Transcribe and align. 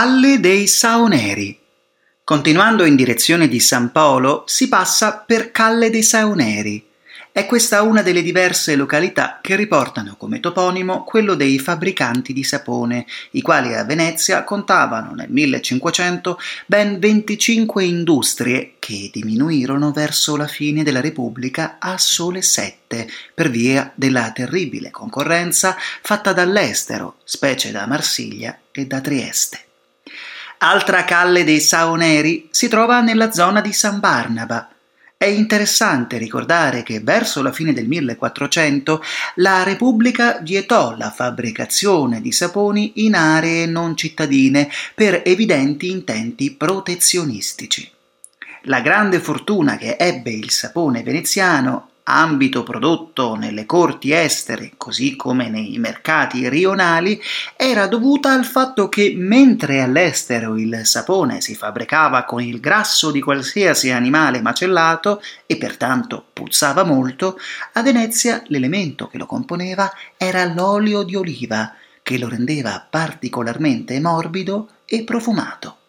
Calle 0.00 0.40
dei 0.40 0.66
Saoneri. 0.66 1.58
Continuando 2.24 2.86
in 2.86 2.96
direzione 2.96 3.48
di 3.48 3.60
San 3.60 3.92
Paolo 3.92 4.44
si 4.46 4.66
passa 4.66 5.18
per 5.18 5.50
Calle 5.50 5.90
dei 5.90 6.02
Saoneri. 6.02 6.82
È 7.30 7.44
questa 7.44 7.82
una 7.82 8.00
delle 8.00 8.22
diverse 8.22 8.76
località 8.76 9.40
che 9.42 9.56
riportano 9.56 10.14
come 10.16 10.40
toponimo 10.40 11.04
quello 11.04 11.34
dei 11.34 11.58
fabbricanti 11.58 12.32
di 12.32 12.42
sapone, 12.44 13.04
i 13.32 13.42
quali 13.42 13.74
a 13.74 13.84
Venezia 13.84 14.42
contavano 14.42 15.12
nel 15.12 15.28
1500 15.28 16.38
ben 16.64 16.98
25 16.98 17.84
industrie 17.84 18.76
che 18.78 19.10
diminuirono 19.12 19.92
verso 19.92 20.34
la 20.34 20.46
fine 20.46 20.82
della 20.82 21.02
Repubblica 21.02 21.76
a 21.78 21.98
sole 21.98 22.40
sette 22.40 23.06
per 23.34 23.50
via 23.50 23.92
della 23.94 24.32
terribile 24.32 24.90
concorrenza 24.90 25.76
fatta 26.00 26.32
dall'estero, 26.32 27.16
specie 27.22 27.70
da 27.70 27.86
Marsiglia 27.86 28.58
e 28.72 28.86
da 28.86 29.02
Trieste. 29.02 29.64
Altra 30.62 31.06
calle 31.06 31.42
dei 31.42 31.58
Saoneri 31.58 32.48
si 32.50 32.68
trova 32.68 33.00
nella 33.00 33.32
zona 33.32 33.62
di 33.62 33.72
San 33.72 33.98
Barnaba. 33.98 34.68
È 35.16 35.24
interessante 35.24 36.18
ricordare 36.18 36.82
che 36.82 37.00
verso 37.00 37.40
la 37.40 37.50
fine 37.50 37.72
del 37.72 37.88
1400 37.88 39.02
la 39.36 39.62
Repubblica 39.62 40.38
vietò 40.42 40.94
la 40.98 41.10
fabbricazione 41.10 42.20
di 42.20 42.30
saponi 42.30 42.92
in 42.96 43.14
aree 43.14 43.64
non 43.64 43.96
cittadine 43.96 44.70
per 44.94 45.22
evidenti 45.24 45.90
intenti 45.90 46.52
protezionistici. 46.52 47.90
La 48.64 48.82
grande 48.82 49.18
fortuna 49.18 49.78
che 49.78 49.96
ebbe 49.98 50.30
il 50.30 50.50
sapone 50.50 51.02
veneziano 51.02 51.88
ambito 52.14 52.62
prodotto 52.62 53.34
nelle 53.34 53.66
corti 53.66 54.12
estere, 54.12 54.72
così 54.76 55.16
come 55.16 55.48
nei 55.48 55.78
mercati 55.78 56.48
rionali, 56.48 57.20
era 57.56 57.86
dovuta 57.86 58.32
al 58.32 58.44
fatto 58.44 58.88
che 58.88 59.14
mentre 59.16 59.80
all'estero 59.80 60.56
il 60.56 60.80
sapone 60.84 61.40
si 61.40 61.54
fabbricava 61.54 62.24
con 62.24 62.42
il 62.42 62.60
grasso 62.60 63.10
di 63.10 63.20
qualsiasi 63.20 63.90
animale 63.90 64.40
macellato 64.40 65.22
e 65.46 65.56
pertanto 65.56 66.24
puzzava 66.32 66.84
molto, 66.84 67.38
a 67.74 67.82
Venezia 67.82 68.42
l'elemento 68.46 69.08
che 69.08 69.18
lo 69.18 69.26
componeva 69.26 69.92
era 70.16 70.44
l'olio 70.44 71.02
di 71.02 71.16
oliva, 71.16 71.74
che 72.02 72.18
lo 72.18 72.28
rendeva 72.28 72.86
particolarmente 72.88 73.98
morbido 74.00 74.68
e 74.84 75.04
profumato. 75.04 75.79